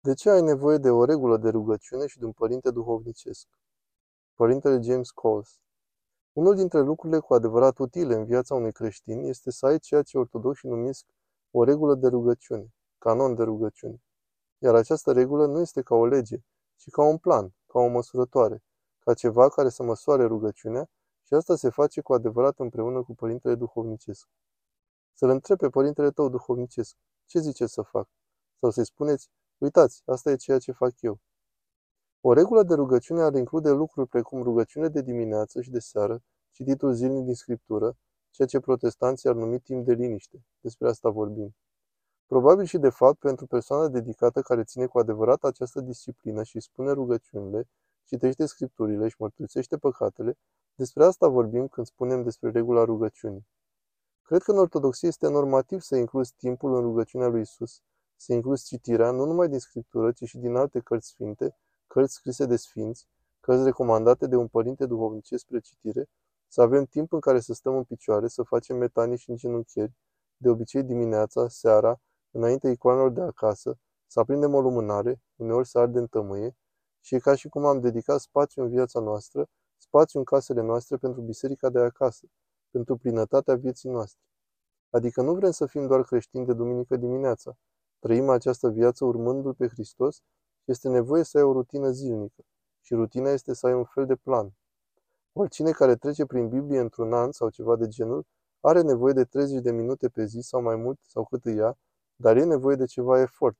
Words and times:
De 0.00 0.14
ce 0.14 0.30
ai 0.30 0.42
nevoie 0.42 0.78
de 0.78 0.90
o 0.90 1.04
regulă 1.04 1.36
de 1.36 1.48
rugăciune 1.48 2.06
și 2.06 2.18
de 2.18 2.24
un 2.24 2.32
părinte 2.32 2.70
duhovnicesc? 2.70 3.46
Părintele 4.34 4.80
James 4.82 5.10
Coles 5.10 5.60
Unul 6.32 6.54
dintre 6.54 6.80
lucrurile 6.80 7.18
cu 7.18 7.34
adevărat 7.34 7.78
utile 7.78 8.14
în 8.14 8.24
viața 8.24 8.54
unui 8.54 8.72
creștin 8.72 9.22
este 9.22 9.50
să 9.50 9.66
ai 9.66 9.78
ceea 9.78 10.02
ce 10.02 10.18
ortodoxii 10.18 10.68
numesc 10.68 11.06
o 11.50 11.64
regulă 11.64 11.94
de 11.94 12.08
rugăciune, 12.08 12.74
canon 12.98 13.34
de 13.34 13.42
rugăciune. 13.42 14.02
Iar 14.58 14.74
această 14.74 15.12
regulă 15.12 15.46
nu 15.46 15.60
este 15.60 15.82
ca 15.82 15.94
o 15.94 16.06
lege, 16.06 16.36
ci 16.76 16.90
ca 16.90 17.02
un 17.02 17.18
plan, 17.18 17.54
ca 17.66 17.78
o 17.78 17.88
măsurătoare, 17.88 18.62
ca 18.98 19.14
ceva 19.14 19.48
care 19.48 19.68
să 19.68 19.82
măsoare 19.82 20.24
rugăciunea 20.24 20.88
și 21.22 21.34
asta 21.34 21.56
se 21.56 21.68
face 21.68 22.00
cu 22.00 22.12
adevărat 22.12 22.58
împreună 22.58 23.02
cu 23.02 23.14
părintele 23.14 23.54
duhovnicesc. 23.54 24.28
Să-l 25.12 25.28
întrebi 25.28 25.60
pe 25.60 25.68
părintele 25.68 26.10
tău 26.10 26.28
duhovnicesc, 26.28 26.96
ce 27.26 27.38
zice 27.38 27.66
să 27.66 27.82
fac? 27.82 28.08
Sau 28.60 28.70
să-i 28.70 28.86
spuneți, 28.86 29.30
Uitați, 29.58 30.02
asta 30.04 30.30
e 30.30 30.36
ceea 30.36 30.58
ce 30.58 30.72
fac 30.72 31.00
eu. 31.00 31.18
O 32.20 32.32
regulă 32.32 32.62
de 32.62 32.74
rugăciune 32.74 33.22
ar 33.22 33.34
include 33.34 33.70
lucruri 33.70 34.08
precum 34.08 34.42
rugăciune 34.42 34.88
de 34.88 35.02
dimineață 35.02 35.60
și 35.60 35.70
de 35.70 35.78
seară, 35.78 36.22
cititul 36.50 36.92
zilnic 36.92 37.24
din 37.24 37.34
Scriptură, 37.34 37.96
ceea 38.30 38.48
ce 38.48 38.60
protestanții 38.60 39.28
ar 39.28 39.34
numi 39.34 39.60
timp 39.60 39.84
de 39.84 39.92
liniște. 39.92 40.44
Despre 40.60 40.88
asta 40.88 41.08
vorbim. 41.10 41.54
Probabil 42.26 42.64
și 42.64 42.78
de 42.78 42.88
fapt, 42.88 43.18
pentru 43.18 43.46
persoana 43.46 43.88
dedicată 43.88 44.40
care 44.40 44.64
ține 44.64 44.86
cu 44.86 44.98
adevărat 44.98 45.44
această 45.44 45.80
disciplină 45.80 46.42
și 46.42 46.60
spune 46.60 46.92
rugăciunile, 46.92 47.68
citește 48.04 48.46
scripturile 48.46 49.08
și 49.08 49.16
mărturisește 49.18 49.76
păcatele, 49.76 50.38
despre 50.74 51.04
asta 51.04 51.28
vorbim 51.28 51.68
când 51.68 51.86
spunem 51.86 52.22
despre 52.22 52.50
regula 52.50 52.84
rugăciunii. 52.84 53.46
Cred 54.22 54.42
că 54.42 54.50
în 54.50 54.58
ortodoxie 54.58 55.08
este 55.08 55.28
normativ 55.28 55.80
să 55.80 55.96
incluzi 55.96 56.34
timpul 56.36 56.74
în 56.74 56.80
rugăciunea 56.80 57.28
lui 57.28 57.40
Isus, 57.40 57.82
să 58.20 58.32
inclus 58.32 58.64
citirea 58.64 59.10
nu 59.10 59.24
numai 59.24 59.48
din 59.48 59.58
Scriptură, 59.58 60.12
ci 60.12 60.24
și 60.24 60.38
din 60.38 60.56
alte 60.56 60.80
cărți 60.80 61.08
sfinte, 61.08 61.56
cărți 61.86 62.14
scrise 62.14 62.46
de 62.46 62.56
sfinți, 62.56 63.08
cărți 63.40 63.64
recomandate 63.64 64.26
de 64.26 64.36
un 64.36 64.48
părinte 64.48 64.86
duhovnicesc 64.86 65.42
spre 65.42 65.60
citire, 65.60 66.08
să 66.48 66.62
avem 66.62 66.84
timp 66.84 67.12
în 67.12 67.20
care 67.20 67.40
să 67.40 67.52
stăm 67.54 67.76
în 67.76 67.84
picioare, 67.84 68.28
să 68.28 68.42
facem 68.42 68.76
metanii 68.76 69.16
și 69.16 69.30
îngenunchieri, 69.30 69.92
de 70.36 70.48
obicei 70.48 70.82
dimineața, 70.82 71.48
seara, 71.48 72.00
înainte 72.30 72.68
icoanelor 72.68 73.10
de 73.10 73.20
acasă, 73.20 73.78
să 74.06 74.20
aprindem 74.20 74.54
o 74.54 74.60
lumânare, 74.60 75.22
uneori 75.36 75.68
să 75.68 75.78
ardem 75.78 76.06
tămâie, 76.06 76.56
și 77.00 77.14
e 77.14 77.18
ca 77.18 77.34
și 77.34 77.48
cum 77.48 77.64
am 77.64 77.80
dedicat 77.80 78.20
spațiu 78.20 78.62
în 78.62 78.68
viața 78.68 79.00
noastră, 79.00 79.48
spațiu 79.76 80.18
în 80.18 80.24
casele 80.24 80.62
noastre 80.62 80.96
pentru 80.96 81.20
biserica 81.20 81.68
de 81.70 81.78
acasă, 81.78 82.26
pentru 82.70 82.96
plinătatea 82.96 83.54
vieții 83.54 83.90
noastre. 83.90 84.20
Adică 84.90 85.22
nu 85.22 85.34
vrem 85.34 85.50
să 85.50 85.66
fim 85.66 85.86
doar 85.86 86.02
creștini 86.04 86.46
de 86.46 86.52
duminică 86.52 86.96
dimineața, 86.96 87.56
Trăim 87.98 88.28
această 88.28 88.68
viață 88.68 89.04
urmându-L 89.04 89.54
pe 89.54 89.68
Hristos 89.68 90.16
și 90.60 90.70
este 90.70 90.88
nevoie 90.88 91.22
să 91.22 91.38
ai 91.38 91.44
o 91.44 91.52
rutină 91.52 91.90
zilnică. 91.90 92.44
Și 92.80 92.94
rutina 92.94 93.30
este 93.30 93.54
să 93.54 93.66
ai 93.66 93.74
un 93.74 93.84
fel 93.84 94.06
de 94.06 94.16
plan. 94.16 94.52
Oricine 95.32 95.70
care 95.70 95.96
trece 95.96 96.26
prin 96.26 96.48
Biblie 96.48 96.80
într-un 96.80 97.12
an 97.12 97.32
sau 97.32 97.50
ceva 97.50 97.76
de 97.76 97.88
genul 97.88 98.26
are 98.60 98.80
nevoie 98.80 99.12
de 99.12 99.24
30 99.24 99.60
de 99.60 99.70
minute 99.70 100.08
pe 100.08 100.24
zi 100.24 100.40
sau 100.40 100.62
mai 100.62 100.76
mult 100.76 100.98
sau 101.02 101.24
cât 101.24 101.44
îi 101.44 101.54
ia, 101.54 101.78
dar 102.16 102.36
e 102.36 102.44
nevoie 102.44 102.76
de 102.76 102.84
ceva 102.84 103.20
efort. 103.20 103.58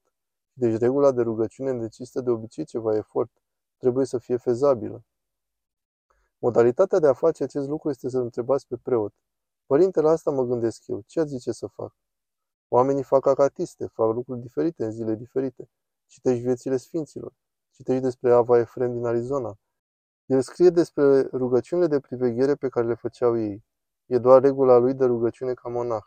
Deci 0.52 0.78
regula 0.78 1.12
de 1.12 1.22
rugăciune 1.22 1.72
necesită 1.72 2.20
de 2.20 2.30
obicei 2.30 2.64
ceva 2.64 2.96
efort. 2.96 3.30
Trebuie 3.76 4.06
să 4.06 4.18
fie 4.18 4.36
fezabilă. 4.36 5.04
Modalitatea 6.38 6.98
de 6.98 7.06
a 7.06 7.12
face 7.12 7.42
acest 7.42 7.68
lucru 7.68 7.90
este 7.90 8.08
să-l 8.08 8.22
întrebați 8.22 8.66
pe 8.66 8.76
preot. 8.76 9.14
Părintele, 9.66 10.08
asta 10.08 10.30
mă 10.30 10.44
gândesc 10.44 10.86
eu. 10.86 11.02
Ce 11.06 11.20
ați 11.20 11.28
zice 11.28 11.52
să 11.52 11.66
fac? 11.66 11.94
Oamenii 12.68 13.02
fac 13.02 13.26
acatiste, 13.26 13.86
fac 13.86 14.14
lucruri 14.14 14.40
diferite 14.40 14.84
în 14.84 14.90
zile 14.90 15.14
diferite. 15.14 15.68
Citești 16.06 16.42
viețile 16.42 16.76
sfinților. 16.76 17.32
Citești 17.70 18.02
despre 18.02 18.32
Ava 18.32 18.58
Efrem 18.58 18.92
din 18.92 19.04
Arizona. 19.04 19.58
El 20.26 20.40
scrie 20.40 20.70
despre 20.70 21.20
rugăciunile 21.20 21.86
de 21.86 22.00
priveghere 22.00 22.54
pe 22.54 22.68
care 22.68 22.86
le 22.86 22.94
făceau 22.94 23.38
ei. 23.38 23.64
E 24.06 24.18
doar 24.18 24.42
regula 24.42 24.76
lui 24.76 24.94
de 24.94 25.04
rugăciune 25.04 25.54
ca 25.54 25.68
monah. 25.68 26.04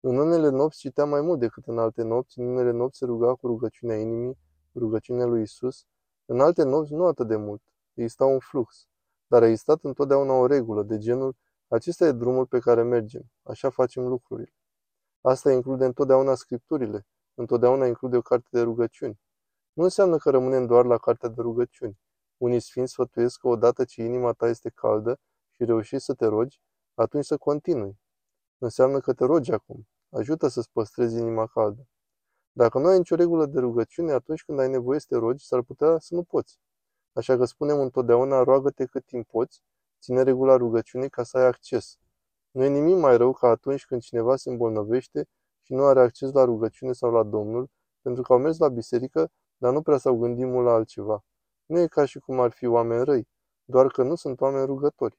În 0.00 0.18
unele 0.18 0.48
nopți 0.48 0.78
citea 0.78 1.04
mai 1.04 1.20
mult 1.20 1.40
decât 1.40 1.66
în 1.66 1.78
alte 1.78 2.02
nopți, 2.02 2.38
în 2.38 2.46
unele 2.46 2.70
nopți 2.70 2.98
se 2.98 3.04
ruga 3.04 3.34
cu 3.34 3.46
rugăciunea 3.46 3.96
inimii, 3.96 4.38
rugăciunea 4.74 5.26
lui 5.26 5.42
Isus, 5.42 5.86
în 6.24 6.40
alte 6.40 6.62
nopți 6.62 6.92
nu 6.92 7.06
atât 7.06 7.28
de 7.28 7.36
mult. 7.36 7.62
Exista 7.94 8.24
un 8.24 8.38
flux, 8.38 8.86
dar 9.26 9.42
a 9.42 9.46
existat 9.46 9.78
întotdeauna 9.82 10.32
o 10.32 10.46
regulă, 10.46 10.82
de 10.82 10.98
genul, 10.98 11.36
acesta 11.68 12.06
e 12.06 12.12
drumul 12.12 12.46
pe 12.46 12.58
care 12.58 12.82
mergem, 12.82 13.30
așa 13.42 13.70
facem 13.70 14.06
lucrurile. 14.06 14.54
Asta 15.26 15.52
include 15.52 15.84
întotdeauna 15.84 16.34
scripturile, 16.34 17.06
întotdeauna 17.34 17.86
include 17.86 18.16
o 18.16 18.22
carte 18.22 18.48
de 18.50 18.60
rugăciuni. 18.60 19.20
Nu 19.72 19.82
înseamnă 19.82 20.16
că 20.16 20.30
rămânem 20.30 20.66
doar 20.66 20.84
la 20.84 20.98
cartea 20.98 21.28
de 21.28 21.40
rugăciuni. 21.40 21.98
Unii 22.36 22.60
sfinți 22.60 22.92
sfătuiesc 22.92 23.40
că 23.40 23.48
odată 23.48 23.84
ce 23.84 24.02
inima 24.02 24.32
ta 24.32 24.48
este 24.48 24.70
caldă 24.70 25.20
și 25.54 25.64
reușești 25.64 26.04
să 26.04 26.14
te 26.14 26.26
rogi, 26.26 26.60
atunci 26.94 27.24
să 27.24 27.36
continui. 27.36 27.98
Înseamnă 28.58 29.00
că 29.00 29.12
te 29.12 29.24
rogi 29.24 29.52
acum. 29.52 29.88
Ajută 30.08 30.48
să-ți 30.48 30.70
păstrezi 30.72 31.18
inima 31.18 31.46
caldă. 31.46 31.88
Dacă 32.52 32.78
nu 32.78 32.86
ai 32.86 32.98
nicio 32.98 33.14
regulă 33.14 33.46
de 33.46 33.60
rugăciune, 33.60 34.12
atunci 34.12 34.44
când 34.44 34.58
ai 34.58 34.68
nevoie 34.68 34.98
să 34.98 35.06
te 35.08 35.16
rogi, 35.16 35.46
s-ar 35.46 35.62
putea 35.62 35.98
să 35.98 36.14
nu 36.14 36.22
poți. 36.22 36.58
Așa 37.12 37.36
că 37.36 37.44
spunem 37.44 37.80
întotdeauna, 37.80 38.42
roagă-te 38.42 38.86
cât 38.86 39.04
timp 39.04 39.26
poți, 39.26 39.62
ține 40.00 40.22
regula 40.22 40.56
rugăciunii 40.56 41.10
ca 41.10 41.22
să 41.22 41.38
ai 41.38 41.44
acces. 41.44 41.98
Nu 42.54 42.64
e 42.64 42.68
nimic 42.68 42.96
mai 42.96 43.16
rău 43.16 43.32
ca 43.32 43.48
atunci 43.48 43.86
când 43.86 44.00
cineva 44.00 44.36
se 44.36 44.50
îmbolnăvește 44.50 45.28
și 45.62 45.72
nu 45.72 45.84
are 45.84 46.00
acces 46.00 46.32
la 46.32 46.44
rugăciune 46.44 46.92
sau 46.92 47.10
la 47.10 47.22
Domnul, 47.22 47.70
pentru 48.02 48.22
că 48.22 48.32
au 48.32 48.38
mers 48.38 48.58
la 48.58 48.68
biserică, 48.68 49.30
dar 49.56 49.72
nu 49.72 49.82
prea 49.82 49.96
s-au 49.96 50.16
gândit 50.16 50.46
mult 50.46 50.66
la 50.66 50.72
altceva. 50.72 51.24
Nu 51.66 51.78
e 51.78 51.86
ca 51.86 52.04
și 52.04 52.18
cum 52.18 52.40
ar 52.40 52.50
fi 52.50 52.66
oameni 52.66 53.04
răi, 53.04 53.28
doar 53.64 53.86
că 53.86 54.02
nu 54.02 54.14
sunt 54.14 54.40
oameni 54.40 54.66
rugători. 54.66 55.18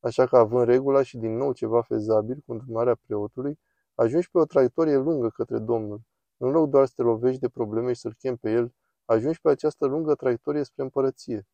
Așa 0.00 0.26
că 0.26 0.36
având 0.36 0.66
regula 0.66 1.02
și 1.02 1.16
din 1.16 1.36
nou 1.36 1.52
ceva 1.52 1.82
fezabil 1.82 2.42
cu 2.46 2.52
îndrumarea 2.52 2.94
preotului, 2.94 3.58
ajungi 3.94 4.30
pe 4.30 4.38
o 4.38 4.44
traiectorie 4.44 4.96
lungă 4.96 5.28
către 5.28 5.58
Domnul. 5.58 6.00
În 6.36 6.50
loc 6.50 6.68
doar 6.68 6.86
să 6.86 6.92
te 6.96 7.02
lovești 7.02 7.40
de 7.40 7.48
probleme 7.48 7.92
și 7.92 8.00
să-L 8.00 8.14
chem 8.18 8.36
pe 8.36 8.50
El, 8.50 8.74
ajungi 9.04 9.40
pe 9.40 9.50
această 9.50 9.86
lungă 9.86 10.14
traiectorie 10.14 10.62
spre 10.62 10.82
împărăție. 10.82 11.46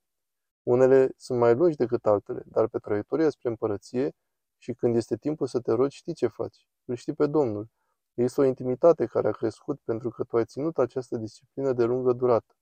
Unele 0.63 1.13
sunt 1.17 1.39
mai 1.39 1.55
lungi 1.55 1.77
decât 1.77 2.07
altele, 2.07 2.43
dar 2.47 2.69
pe 2.69 2.79
traiectoria 2.79 3.31
spre 3.31 3.49
împărăție 3.49 4.15
și 4.59 4.73
când 4.73 4.97
este 4.97 5.17
timpul 5.17 5.47
să 5.47 5.61
te 5.61 5.73
rogi, 5.73 5.97
știi 5.97 6.15
ce 6.15 6.27
faci. 6.27 6.69
Îl 6.85 6.95
știi 6.95 7.13
pe 7.15 7.27
Domnul. 7.27 7.69
Este 8.15 8.41
o 8.41 8.45
intimitate 8.45 9.07
care 9.07 9.29
a 9.29 9.31
crescut 9.31 9.81
pentru 9.81 10.11
că 10.11 10.25
tu 10.25 10.37
ai 10.37 10.45
ținut 10.45 10.79
această 10.79 11.17
disciplină 11.17 11.73
de 11.73 11.85
lungă 11.85 12.13
durată. 12.13 12.55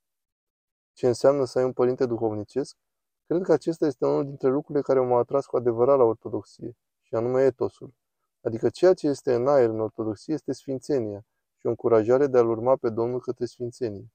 Ce 0.92 1.06
înseamnă 1.06 1.44
să 1.44 1.58
ai 1.58 1.64
un 1.64 1.72
părinte 1.72 2.06
duhovnicesc? 2.06 2.76
Cred 3.26 3.42
că 3.42 3.52
acesta 3.52 3.86
este 3.86 4.06
unul 4.06 4.24
dintre 4.24 4.48
lucrurile 4.48 4.82
care 4.82 5.00
m-au 5.00 5.18
atras 5.18 5.46
cu 5.46 5.56
adevărat 5.56 5.98
la 5.98 6.04
ortodoxie, 6.04 6.76
și 7.02 7.14
anume 7.14 7.44
etosul. 7.44 7.94
Adică 8.40 8.68
ceea 8.68 8.94
ce 8.94 9.08
este 9.08 9.34
în 9.34 9.48
aer 9.48 9.68
în 9.68 9.80
ortodoxie 9.80 10.34
este 10.34 10.52
sfințenia 10.52 11.26
și 11.56 11.66
o 11.66 11.68
încurajare 11.68 12.26
de 12.26 12.38
a-L 12.38 12.48
urma 12.48 12.76
pe 12.76 12.90
Domnul 12.90 13.20
către 13.20 13.44
sfințenie. 13.44 14.12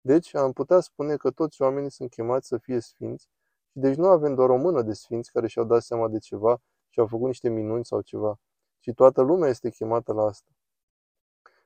Deci, 0.00 0.34
am 0.34 0.52
putea 0.52 0.80
spune 0.80 1.16
că 1.16 1.30
toți 1.30 1.62
oamenii 1.62 1.90
sunt 1.90 2.10
chemați 2.10 2.46
să 2.46 2.58
fie 2.58 2.80
sfinți 2.80 3.28
și 3.66 3.78
deci 3.78 3.96
nu 3.96 4.06
avem 4.06 4.34
doar 4.34 4.50
o 4.50 4.56
mână 4.56 4.82
de 4.82 4.92
sfinți 4.92 5.32
care 5.32 5.46
și-au 5.46 5.64
dat 5.64 5.82
seama 5.82 6.08
de 6.08 6.18
ceva 6.18 6.60
și 6.90 7.00
au 7.00 7.06
făcut 7.06 7.26
niște 7.26 7.48
minuni 7.48 7.84
sau 7.84 8.00
ceva, 8.00 8.40
ci 8.78 8.90
toată 8.94 9.22
lumea 9.22 9.48
este 9.48 9.70
chemată 9.70 10.12
la 10.12 10.22
asta. 10.22 10.50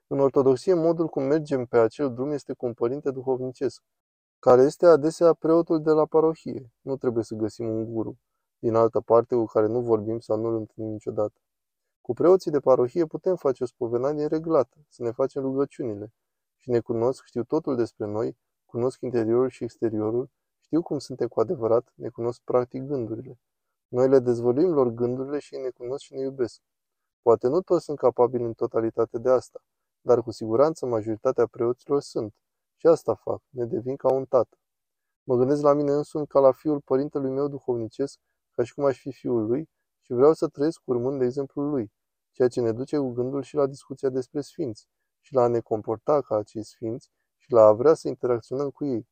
În 0.07 0.21
ortodoxie, 0.21 0.75
modul 0.75 1.07
cum 1.07 1.23
mergem 1.23 1.67
pe 1.67 1.79
acel 1.79 2.15
drum 2.15 2.31
este 2.31 2.53
cu 2.53 2.67
un 2.67 2.75
părinte 2.75 3.11
duhovnicesc, 3.11 3.83
care 4.39 4.63
este 4.63 4.87
adesea 4.87 5.33
preotul 5.33 5.83
de 5.83 5.91
la 5.91 6.07
parohie. 6.07 6.73
Nu 6.81 6.97
trebuie 6.97 7.25
să 7.25 7.35
găsim 7.35 7.69
un 7.69 7.93
guru, 7.93 8.19
din 8.59 8.75
altă 8.75 9.01
parte, 9.01 9.35
cu 9.35 9.45
care 9.45 9.67
nu 9.67 9.81
vorbim 9.81 10.19
sau 10.19 10.37
nu-l 10.37 10.55
întâlnim 10.55 10.93
niciodată. 10.93 11.41
Cu 12.01 12.13
preoții 12.13 12.51
de 12.51 12.61
parohie 12.61 13.07
putem 13.07 13.37
face 13.37 13.63
o 13.63 13.67
spovedanie 13.67 14.27
reglată, 14.27 14.77
să 14.89 15.03
ne 15.03 15.11
facem 15.11 15.43
rugăciunile 15.43 16.13
și 16.57 16.71
ne 16.71 16.81
cunosc, 16.81 17.25
știu 17.25 17.45
totul 17.45 17.77
despre 17.77 18.07
noi, 18.07 18.37
cunosc 18.65 19.01
interiorul 19.01 19.49
și 19.49 19.65
exteriorul, 19.65 20.31
știu 20.61 20.83
cum 20.83 20.99
suntem 20.99 21.29
cu 21.29 21.41
adevărat, 21.41 21.93
ne 21.95 22.09
cunosc 22.09 22.41
practic 22.45 22.83
gândurile. 22.83 23.39
Noi 23.95 24.09
le 24.09 24.19
dezvăluim 24.19 24.73
lor 24.73 24.89
gândurile 24.89 25.39
și 25.39 25.55
ei 25.55 25.63
ne 25.63 25.71
cunosc 25.71 26.05
și 26.05 26.15
ne 26.15 26.21
iubesc. 26.21 26.61
Poate 27.23 27.49
nu 27.49 27.61
toți 27.61 27.85
sunt 27.85 27.99
capabili 27.99 28.45
în 28.45 28.53
totalitate 28.53 29.19
de 29.19 29.31
asta, 29.31 29.61
dar 30.01 30.23
cu 30.23 30.31
siguranță 30.31 30.87
majoritatea 30.87 31.47
preoților 31.47 32.01
sunt. 32.01 32.35
Și 32.77 32.87
asta 32.87 33.15
fac, 33.15 33.43
ne 33.49 33.65
devin 33.65 33.97
ca 33.97 34.13
un 34.13 34.25
tată. 34.25 34.57
Mă 35.23 35.37
gândesc 35.37 35.63
la 35.63 35.73
mine 35.73 35.93
însumi 35.93 36.27
ca 36.27 36.41
la 36.41 36.53
fiul 36.53 36.81
părintelui 36.81 37.31
meu 37.31 37.49
duhovnicesc, 37.49 38.19
ca 38.51 38.63
și 38.65 38.75
cum 38.75 38.85
aș 38.85 38.99
fi 38.99 39.13
fiul 39.13 39.47
lui, 39.47 39.69
și 40.01 40.13
vreau 40.13 40.33
să 40.33 40.49
trăiesc 40.49 40.81
urmând 40.85 41.19
de 41.19 41.25
exemplul 41.25 41.71
lui, 41.71 41.93
ceea 42.31 42.49
ce 42.49 42.61
ne 42.61 42.73
duce 42.73 42.97
cu 42.97 43.11
gândul 43.11 43.43
și 43.43 43.55
la 43.55 43.67
discuția 43.67 44.09
despre 44.09 44.41
sfinți, 44.41 44.89
și 45.21 45.35
la 45.35 45.43
a 45.43 45.49
ne 45.49 45.61
comporta 45.61 46.21
ca 46.21 46.37
acei 46.37 46.65
sfinți 46.65 47.11
și 47.37 47.53
la 47.53 47.63
a 47.63 47.73
vrea 47.73 47.95
să 47.95 48.09
interacționăm 48.09 48.71
cu 48.71 48.85
ei. 48.85 49.09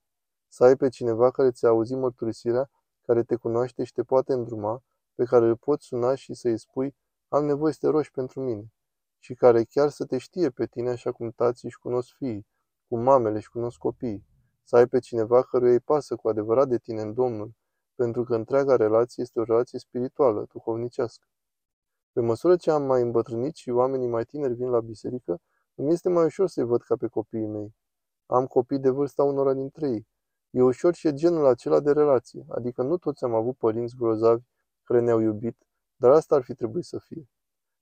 Să 0.48 0.64
ai 0.64 0.76
pe 0.76 0.88
cineva 0.88 1.30
care 1.30 1.50
ți-a 1.50 1.68
auzit 1.68 1.96
mărturisirea 1.96 2.70
care 3.06 3.22
te 3.22 3.36
cunoaște 3.36 3.84
și 3.84 3.92
te 3.92 4.02
poate 4.02 4.32
îndruma, 4.32 4.82
pe 5.14 5.24
care 5.24 5.46
îl 5.46 5.56
poți 5.56 5.86
suna 5.86 6.14
și 6.14 6.34
să-i 6.34 6.58
spui, 6.58 6.96
am 7.28 7.44
nevoie 7.44 7.72
să 7.72 7.78
te 7.80 7.88
rogi 7.88 8.10
pentru 8.10 8.40
mine, 8.40 8.72
și 9.18 9.34
care 9.34 9.64
chiar 9.64 9.88
să 9.88 10.04
te 10.04 10.18
știe 10.18 10.50
pe 10.50 10.66
tine 10.66 10.90
așa 10.90 11.12
cum 11.12 11.30
tații 11.30 11.70
și 11.70 11.78
cunosc 11.78 12.14
fiii, 12.16 12.46
cum 12.88 13.00
mamele 13.00 13.38
și 13.38 13.50
cunosc 13.50 13.78
copiii. 13.78 14.26
Să 14.64 14.76
ai 14.76 14.86
pe 14.86 14.98
cineva 14.98 15.42
căruia 15.42 15.72
îi 15.72 15.80
pasă 15.80 16.16
cu 16.16 16.28
adevărat 16.28 16.68
de 16.68 16.78
tine 16.78 17.00
în 17.00 17.14
Domnul, 17.14 17.54
pentru 17.94 18.24
că 18.24 18.34
întreaga 18.34 18.76
relație 18.76 19.22
este 19.22 19.40
o 19.40 19.44
relație 19.44 19.78
spirituală, 19.78 20.46
duhovnicească. 20.52 21.26
Pe 22.12 22.20
măsură 22.20 22.56
ce 22.56 22.70
am 22.70 22.82
mai 22.82 23.02
îmbătrânit 23.02 23.54
și 23.54 23.70
oamenii 23.70 24.08
mai 24.08 24.24
tineri 24.24 24.54
vin 24.54 24.68
la 24.68 24.80
biserică, 24.80 25.40
îmi 25.74 25.92
este 25.92 26.08
mai 26.08 26.24
ușor 26.24 26.48
să-i 26.48 26.64
văd 26.64 26.82
ca 26.82 26.96
pe 26.96 27.06
copiii 27.06 27.46
mei. 27.46 27.74
Am 28.26 28.46
copii 28.46 28.78
de 28.78 28.90
vârsta 28.90 29.22
unora 29.22 29.52
dintre 29.52 29.88
ei. 29.88 30.06
E 30.54 30.62
ușor 30.62 30.94
și 30.94 31.06
e 31.06 31.14
genul 31.14 31.46
acela 31.46 31.80
de 31.80 31.92
relație, 31.92 32.44
adică 32.48 32.82
nu 32.82 32.96
toți 32.96 33.24
am 33.24 33.34
avut 33.34 33.56
părinți 33.56 33.96
grozavi 33.96 34.42
care 34.82 35.00
ne-au 35.00 35.20
iubit, 35.20 35.56
dar 35.96 36.10
asta 36.10 36.34
ar 36.34 36.42
fi 36.42 36.54
trebuit 36.54 36.84
să 36.84 36.98
fie. 36.98 37.28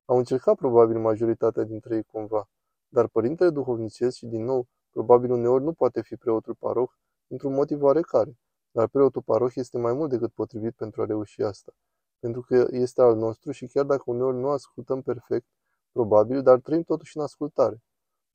Au 0.04 0.16
încercat 0.16 0.56
probabil 0.56 0.98
majoritatea 0.98 1.62
dintre 1.62 1.94
ei 1.94 2.02
cumva, 2.02 2.48
dar 2.88 3.06
părintele 3.06 3.50
duhovnicesc 3.50 4.16
și 4.16 4.26
din 4.26 4.44
nou, 4.44 4.68
probabil 4.90 5.30
uneori 5.30 5.64
nu 5.64 5.72
poate 5.72 6.02
fi 6.02 6.16
preotul 6.16 6.54
paroh, 6.54 6.90
într-un 7.26 7.52
motiv 7.52 7.82
oarecare, 7.82 8.38
dar 8.70 8.88
preotul 8.88 9.22
paroh 9.22 9.52
este 9.54 9.78
mai 9.78 9.92
mult 9.92 10.10
decât 10.10 10.32
potrivit 10.32 10.74
pentru 10.74 11.02
a 11.02 11.04
reuși 11.04 11.42
asta, 11.42 11.72
pentru 12.18 12.40
că 12.40 12.66
este 12.70 13.02
al 13.02 13.16
nostru 13.16 13.50
și 13.50 13.66
chiar 13.66 13.84
dacă 13.84 14.02
uneori 14.06 14.36
nu 14.36 14.48
ascultăm 14.48 15.02
perfect, 15.02 15.46
probabil, 15.92 16.42
dar 16.42 16.58
trăim 16.58 16.82
totuși 16.82 17.16
în 17.16 17.22
ascultare. 17.22 17.82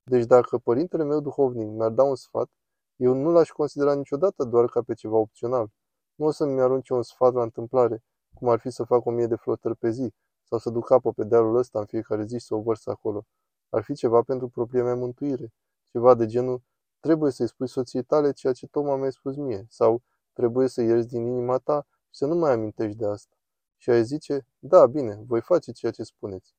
Deci 0.03 0.25
dacă 0.25 0.57
părintele 0.57 1.03
meu 1.03 1.19
duhovnic 1.19 1.67
mi-ar 1.69 1.91
da 1.91 2.03
un 2.03 2.15
sfat, 2.15 2.49
eu 2.95 3.13
nu 3.13 3.31
l-aș 3.31 3.49
considera 3.49 3.95
niciodată 3.95 4.43
doar 4.43 4.65
ca 4.65 4.81
pe 4.81 4.93
ceva 4.93 5.17
opțional. 5.17 5.67
Nu 6.15 6.25
o 6.25 6.31
să-mi 6.31 6.61
arunce 6.61 6.93
un 6.93 7.03
sfat 7.03 7.33
la 7.33 7.41
întâmplare, 7.41 8.03
cum 8.33 8.49
ar 8.49 8.59
fi 8.59 8.69
să 8.69 8.83
fac 8.83 9.05
o 9.05 9.11
mie 9.11 9.27
de 9.27 9.35
flotări 9.35 9.75
pe 9.75 9.89
zi, 9.89 10.13
sau 10.43 10.59
să 10.59 10.69
duc 10.69 10.91
apă 10.91 11.11
pe 11.11 11.23
dealul 11.23 11.55
ăsta 11.55 11.79
în 11.79 11.85
fiecare 11.85 12.25
zi 12.25 12.39
și 12.39 12.45
să 12.45 12.55
o 12.55 12.61
vărs 12.61 12.85
acolo. 12.85 13.25
Ar 13.69 13.83
fi 13.83 13.93
ceva 13.93 14.21
pentru 14.21 14.47
propria 14.47 14.83
mea 14.83 14.95
mântuire. 14.95 15.53
Ceva 15.91 16.13
de 16.13 16.25
genul, 16.25 16.61
trebuie 16.99 17.31
să-i 17.31 17.47
spui 17.47 17.67
soției 17.67 18.03
tale 18.03 18.31
ceea 18.31 18.53
ce 18.53 18.67
tocmai 18.67 18.97
mi-ai 18.97 19.11
spus 19.11 19.35
mie, 19.35 19.65
sau 19.69 20.01
trebuie 20.33 20.67
să 20.67 20.81
ierzi 20.81 21.07
din 21.07 21.25
inima 21.25 21.57
ta 21.57 21.85
și 21.89 22.17
să 22.17 22.25
nu 22.25 22.35
mai 22.35 22.51
amintești 22.51 22.97
de 22.97 23.05
asta. 23.05 23.35
Și 23.77 23.89
ai 23.89 24.03
zice, 24.03 24.47
da, 24.59 24.85
bine, 24.85 25.23
voi 25.27 25.41
face 25.41 25.71
ceea 25.71 25.91
ce 25.91 26.03
spuneți. 26.03 26.55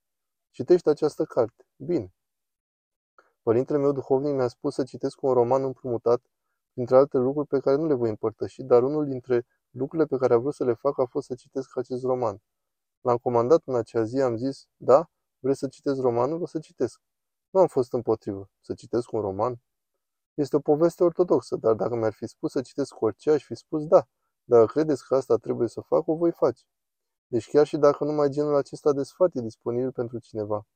Citește 0.50 0.91
această 0.91 1.25
carte. 1.25 1.67
Bine. 1.77 2.16
Părintele 3.47 3.79
meu 3.79 3.93
duhovnic 3.93 4.35
mi-a 4.35 4.49
spus 4.49 4.75
să 4.75 4.85
citesc 4.85 5.23
un 5.23 5.33
roman 5.33 5.65
împrumutat, 5.65 6.23
printre 6.73 6.97
alte 6.97 7.19
lucruri 7.19 7.47
pe 7.47 7.59
care 7.59 7.77
nu 7.77 7.87
le 7.87 7.95
voi 7.95 8.09
împărtăși, 8.09 8.63
dar 8.63 8.83
unul 8.83 9.07
dintre 9.07 9.47
lucrurile 9.71 10.09
pe 10.09 10.17
care 10.17 10.35
a 10.35 10.39
vrut 10.39 10.55
să 10.55 10.65
le 10.65 10.73
fac 10.73 10.99
a 10.99 11.05
fost 11.05 11.27
să 11.27 11.35
citesc 11.35 11.77
acest 11.77 12.03
roman. 12.03 12.43
L-am 13.01 13.17
comandat 13.17 13.63
în 13.65 13.75
acea 13.75 14.05
zi, 14.05 14.21
am 14.21 14.37
zis, 14.37 14.67
da, 14.77 15.11
vreți 15.39 15.59
să 15.59 15.69
citesc 15.69 16.01
romanul? 16.01 16.43
O 16.43 16.47
să 16.47 16.59
citesc. 16.59 17.01
Nu 17.51 17.61
am 17.61 17.67
fost 17.67 17.93
împotrivă. 17.93 18.51
Să 18.61 18.75
citesc 18.75 19.13
un 19.13 19.21
roman? 19.21 19.63
Este 20.35 20.57
o 20.57 20.61
poveste 20.61 21.05
ortodoxă, 21.05 21.57
dar 21.57 21.75
dacă 21.75 21.95
mi-ar 21.95 22.13
fi 22.13 22.27
spus 22.27 22.51
să 22.51 22.61
citesc 22.61 23.01
orice, 23.01 23.31
aș 23.31 23.45
fi 23.45 23.55
spus 23.55 23.87
da. 23.87 24.09
Dacă 24.45 24.67
credeți 24.67 25.07
că 25.07 25.15
asta 25.15 25.37
trebuie 25.37 25.69
să 25.69 25.81
fac, 25.81 26.09
o 26.09 26.15
voi 26.15 26.33
face. 26.33 26.65
Deci 27.27 27.49
chiar 27.51 27.67
și 27.67 27.77
dacă 27.77 28.05
numai 28.05 28.29
genul 28.29 28.55
acesta 28.55 28.93
de 28.93 29.03
sfat 29.03 29.35
e 29.35 29.41
disponibil 29.41 29.93
pentru 29.93 30.19
cineva. 30.19 30.67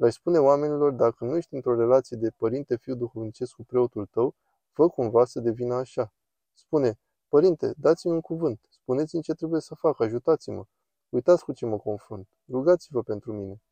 Le 0.00 0.10
spune 0.10 0.38
oamenilor, 0.38 0.92
dacă 0.92 1.24
nu 1.24 1.36
ești 1.36 1.54
într-o 1.54 1.74
relație 1.74 2.16
de 2.16 2.30
părinte-fiu 2.30 2.94
duhovnicesc 2.94 3.52
cu 3.54 3.64
preotul 3.64 4.06
tău, 4.06 4.34
fă 4.72 4.88
cumva 4.88 5.24
să 5.24 5.40
devină 5.40 5.74
așa. 5.74 6.14
Spune, 6.52 6.98
părinte, 7.28 7.74
dați-mi 7.76 8.12
un 8.12 8.20
cuvânt, 8.20 8.66
spuneți-mi 8.70 9.22
ce 9.22 9.34
trebuie 9.34 9.60
să 9.60 9.74
fac, 9.74 10.00
ajutați-mă. 10.00 10.64
Uitați 11.08 11.44
cu 11.44 11.52
ce 11.52 11.66
mă 11.66 11.78
confrunt, 11.78 12.28
rugați-vă 12.48 13.02
pentru 13.02 13.32
mine. 13.32 13.62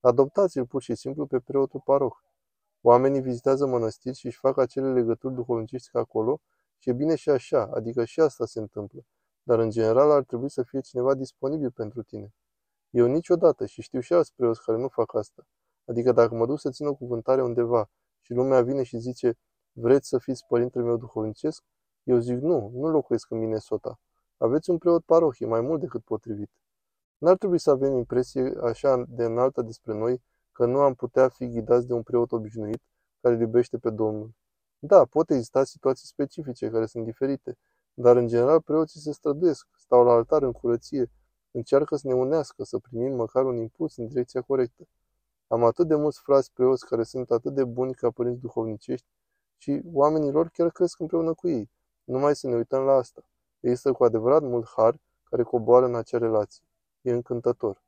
Adoptați-l 0.00 0.66
pur 0.66 0.82
și 0.82 0.94
simplu 0.94 1.26
pe 1.26 1.38
preotul 1.38 1.80
paroh. 1.84 2.16
Oamenii 2.80 3.20
vizitează 3.20 3.66
mănăstiri 3.66 4.16
și 4.16 4.26
își 4.26 4.38
fac 4.38 4.58
acele 4.58 4.92
legături 4.92 5.34
duhovnicești 5.34 5.96
acolo 5.96 6.40
și 6.78 6.88
e 6.88 6.92
bine 6.92 7.14
și 7.14 7.30
așa, 7.30 7.70
adică 7.74 8.04
și 8.04 8.20
asta 8.20 8.46
se 8.46 8.58
întâmplă. 8.58 9.04
Dar 9.42 9.58
în 9.58 9.70
general 9.70 10.10
ar 10.10 10.24
trebui 10.24 10.50
să 10.50 10.62
fie 10.62 10.80
cineva 10.80 11.14
disponibil 11.14 11.70
pentru 11.70 12.02
tine. 12.02 12.34
Eu 12.90 13.06
niciodată 13.06 13.66
și 13.66 13.82
știu 13.82 14.00
și 14.00 14.12
alți 14.12 14.34
preoți 14.34 14.62
care 14.64 14.78
nu 14.78 14.88
fac 14.88 15.14
asta. 15.14 15.46
Adică 15.90 16.12
dacă 16.12 16.34
mă 16.34 16.46
duc 16.46 16.60
să 16.60 16.70
țin 16.70 16.86
o 16.86 16.94
cuvântare 16.94 17.42
undeva 17.42 17.90
și 18.20 18.32
lumea 18.32 18.62
vine 18.62 18.82
și 18.82 18.98
zice 18.98 19.38
vreți 19.72 20.08
să 20.08 20.18
fiți 20.18 20.46
părintele 20.48 20.84
meu 20.84 20.96
duhovnicesc? 20.96 21.62
Eu 22.02 22.18
zic 22.18 22.38
nu, 22.38 22.70
nu 22.74 22.88
locuiesc 22.88 23.30
în 23.30 23.38
Minnesota. 23.38 24.00
Aveți 24.36 24.70
un 24.70 24.78
preot 24.78 25.04
paroh, 25.04 25.36
e 25.38 25.46
mai 25.46 25.60
mult 25.60 25.80
decât 25.80 26.04
potrivit. 26.04 26.50
N-ar 27.18 27.36
trebui 27.36 27.58
să 27.58 27.70
avem 27.70 27.96
impresie 27.96 28.52
așa 28.62 29.04
de 29.08 29.24
înaltă 29.24 29.62
despre 29.62 29.94
noi 29.94 30.22
că 30.52 30.66
nu 30.66 30.78
am 30.78 30.94
putea 30.94 31.28
fi 31.28 31.48
ghidați 31.48 31.86
de 31.86 31.92
un 31.92 32.02
preot 32.02 32.32
obișnuit 32.32 32.82
care 33.20 33.36
iubește 33.36 33.78
pe 33.78 33.90
Domnul. 33.90 34.30
Da, 34.78 35.04
pot 35.04 35.30
exista 35.30 35.64
situații 35.64 36.06
specifice 36.06 36.70
care 36.70 36.86
sunt 36.86 37.04
diferite, 37.04 37.56
dar 37.94 38.16
în 38.16 38.26
general 38.26 38.60
preoții 38.60 39.00
se 39.00 39.12
străduiesc, 39.12 39.66
stau 39.78 40.04
la 40.04 40.12
altar 40.12 40.42
în 40.42 40.52
curăție, 40.52 41.10
încearcă 41.50 41.96
să 41.96 42.06
ne 42.06 42.14
unească, 42.14 42.64
să 42.64 42.78
primim 42.78 43.14
măcar 43.14 43.44
un 43.44 43.56
impuls 43.56 43.96
în 43.96 44.06
direcția 44.06 44.40
corectă. 44.40 44.88
Am 45.52 45.64
atât 45.64 45.88
de 45.88 45.94
mulți 45.94 46.20
frați 46.20 46.52
preoți 46.52 46.86
care 46.86 47.02
sunt 47.02 47.30
atât 47.30 47.54
de 47.54 47.64
buni 47.64 47.94
ca 47.94 48.10
părinți 48.10 48.40
duhovnicești 48.40 49.06
și 49.56 49.80
oamenii 49.92 50.30
lor 50.30 50.48
chiar 50.48 50.70
cresc 50.70 50.98
împreună 50.98 51.34
cu 51.34 51.48
ei. 51.48 51.70
Numai 52.04 52.36
să 52.36 52.48
ne 52.48 52.54
uităm 52.54 52.82
la 52.82 52.92
asta. 52.92 53.22
Există 53.60 53.92
cu 53.92 54.04
adevărat 54.04 54.42
mult 54.42 54.68
har 54.76 54.96
care 55.24 55.42
coboară 55.42 55.86
în 55.86 55.94
acea 55.94 56.18
relație. 56.18 56.64
E 57.00 57.12
încântător. 57.12 57.82